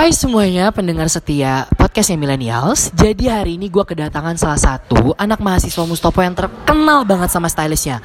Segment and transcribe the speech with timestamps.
[0.00, 2.88] Hai semuanya pendengar setia podcastnya Millennials.
[2.96, 8.00] Jadi hari ini gue kedatangan salah satu anak mahasiswa Mustopo yang terkenal banget sama stylistnya.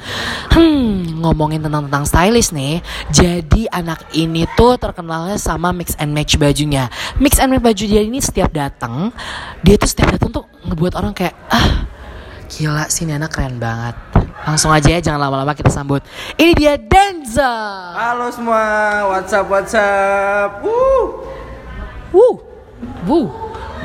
[0.52, 2.84] Hmm ngomongin tentang tentang stylist nih.
[3.08, 6.92] Jadi anak ini tuh terkenalnya sama mix and match bajunya.
[7.16, 9.08] Mix and match baju dia ini setiap datang
[9.64, 11.88] Dia tuh setiap datang tuh ngebuat orang kayak Ah
[12.52, 13.96] gila sih ini anak keren banget.
[14.44, 16.04] Langsung aja ya jangan lama-lama kita sambut.
[16.36, 17.56] Ini dia Denza
[17.96, 18.60] Halo semua,
[19.16, 20.60] WhatsApp WhatsApp.
[20.60, 21.25] Wuh.
[22.14, 22.36] Wuh,
[23.06, 23.26] wuh,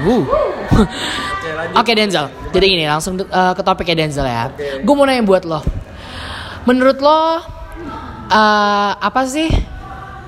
[0.06, 0.24] wuh.
[0.72, 1.50] Oke.
[1.78, 4.52] Oke Denzel, jadi gini langsung uh, ke topiknya Denzel ya.
[4.82, 5.62] Gue mau nanya buat lo,
[6.66, 9.50] menurut lo uh, apa sih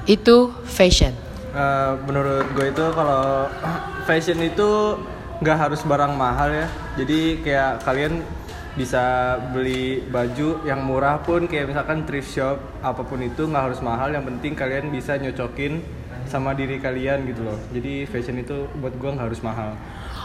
[0.08, 1.14] itu fashion?
[1.54, 3.46] Eh, menurut gue itu kalau
[4.10, 4.98] fashion itu
[5.38, 6.68] nggak harus barang mahal ya.
[6.98, 8.26] Jadi kayak kalian
[8.74, 13.80] bisa beli baju yang murah pun kayak misalkan thrift shop apa pun itu nggak harus
[13.86, 14.10] mahal.
[14.10, 15.86] Yang penting kalian bisa nyocokin
[16.30, 17.58] sama diri kalian gitu loh.
[17.72, 19.76] Jadi fashion itu buat gue nggak harus mahal.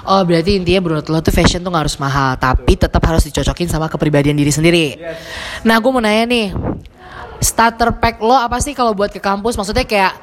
[0.09, 3.67] Oh berarti intinya menurut lo tuh fashion tuh gak harus mahal, tapi tetap harus dicocokin
[3.67, 4.95] sama kepribadian diri sendiri.
[4.95, 5.21] Yes.
[5.67, 6.47] Nah gue mau nanya nih,
[7.43, 9.59] starter pack lo apa sih kalau buat ke kampus?
[9.59, 10.15] Maksudnya kayak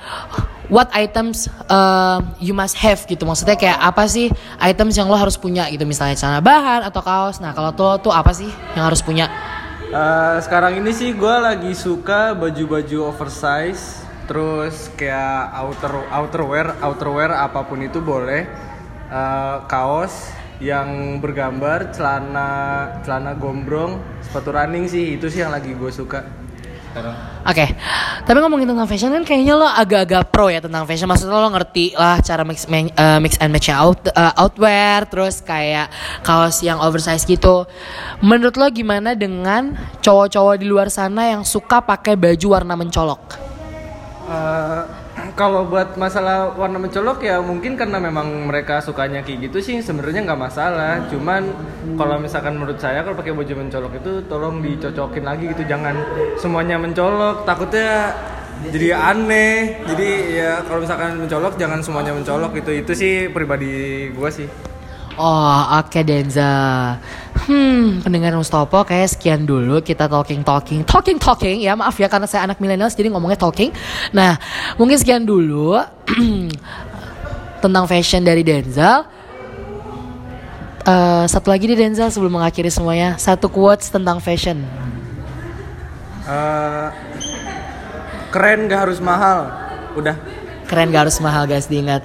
[0.72, 3.28] what items uh, you must have gitu?
[3.28, 4.32] Maksudnya kayak apa sih
[4.64, 5.84] items yang lo harus punya gitu?
[5.84, 7.44] Misalnya celana bahan atau kaos.
[7.44, 9.28] Nah kalau tuh tuh apa sih yang harus punya?
[9.96, 17.66] Eh, sekarang ini sih gue lagi suka baju-baju oversize terus kayak outer outerwear outerwear apa
[17.66, 18.46] pun itu boleh
[19.06, 22.50] Eh, kaos yang bergambar celana
[23.06, 26.26] celana gombrong sepatu running sih itu sih yang lagi gue suka
[26.90, 27.14] sekarang
[27.46, 27.70] Oke,
[28.26, 31.06] tapi ngomongin tentang fashion kan kayaknya lo agak-agak pro ya tentang fashion.
[31.06, 35.94] Maksudnya lo ngerti lah cara mix, eh, mix and match out, eh, outwear, terus kayak
[36.26, 37.70] kaos yang oversize gitu.
[38.26, 43.45] Menurut lo gimana dengan cowok-cowok di luar sana yang suka pakai baju warna mencolok?
[44.26, 44.82] Eh,
[45.40, 50.26] kalau buat masalah warna mencolok ya mungkin karena memang mereka sukanya kayak gitu sih sebenarnya
[50.26, 51.06] nggak masalah.
[51.08, 51.54] Cuman
[51.96, 55.96] kalau misalkan menurut saya kalau pakai baju mencolok itu tolong dicocokin lagi gitu jangan
[56.42, 57.46] semuanya mencolok.
[57.46, 58.12] Takutnya
[58.74, 59.86] jadi aneh.
[59.86, 60.10] Jadi
[60.42, 64.50] ya kalau misalkan mencolok jangan semuanya mencolok itu itu sih pribadi gua sih.
[65.16, 66.52] Oh, oke Denza.
[67.46, 72.26] Hmm, pendengar Mustopo kayak sekian dulu kita talking talking talking talking ya maaf ya karena
[72.26, 73.70] saya anak millennials jadi ngomongnya talking.
[74.18, 74.42] Nah,
[74.82, 75.78] mungkin sekian dulu
[77.64, 79.06] tentang fashion dari Denzel.
[80.86, 84.66] Eh, satu lagi nih Denzel sebelum mengakhiri semuanya satu quotes tentang fashion.
[86.26, 86.90] Eh,
[88.34, 89.54] keren gak harus mahal
[89.94, 90.18] udah
[90.66, 92.02] Keren gak harus mahal guys diingat.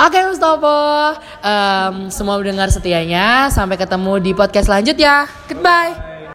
[0.00, 5.26] Oke Mustopo, Em, semua mendengar setianya sampai ketemu di podcast selanjutnya.
[5.50, 6.13] Goodbye.